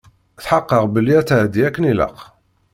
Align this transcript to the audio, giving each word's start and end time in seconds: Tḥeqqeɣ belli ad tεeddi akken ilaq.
Tḥeqqeɣ 0.43 0.83
belli 0.93 1.13
ad 1.19 1.25
tεeddi 1.27 1.61
akken 1.67 1.89
ilaq. 1.91 2.17